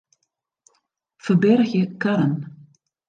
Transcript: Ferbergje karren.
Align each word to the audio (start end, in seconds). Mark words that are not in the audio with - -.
Ferbergje 1.25 1.83
karren. 2.01 2.35